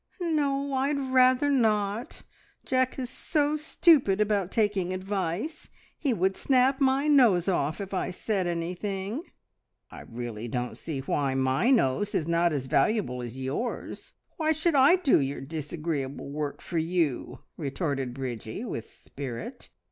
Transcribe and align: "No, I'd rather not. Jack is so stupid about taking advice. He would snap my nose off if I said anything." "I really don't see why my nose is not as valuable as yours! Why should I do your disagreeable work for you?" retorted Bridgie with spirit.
"No, 0.19 0.73
I'd 0.73 0.97
rather 0.97 1.47
not. 1.51 2.23
Jack 2.65 2.97
is 2.97 3.11
so 3.11 3.55
stupid 3.55 4.19
about 4.19 4.49
taking 4.49 4.91
advice. 4.95 5.69
He 5.95 6.11
would 6.11 6.35
snap 6.35 6.81
my 6.81 7.05
nose 7.05 7.47
off 7.47 7.79
if 7.79 7.93
I 7.93 8.09
said 8.09 8.47
anything." 8.47 9.21
"I 9.91 10.01
really 10.01 10.47
don't 10.47 10.75
see 10.75 11.01
why 11.01 11.35
my 11.35 11.69
nose 11.69 12.15
is 12.15 12.27
not 12.27 12.51
as 12.51 12.65
valuable 12.65 13.21
as 13.21 13.39
yours! 13.39 14.13
Why 14.37 14.53
should 14.53 14.73
I 14.73 14.95
do 14.95 15.19
your 15.19 15.39
disagreeable 15.41 16.31
work 16.31 16.61
for 16.61 16.79
you?" 16.79 17.43
retorted 17.55 18.11
Bridgie 18.15 18.65
with 18.65 18.89
spirit. 18.89 19.69